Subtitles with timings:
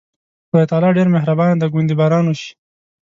[0.49, 2.51] خدای تعالی ډېر مهربانه دی، ګوندې باران وشي.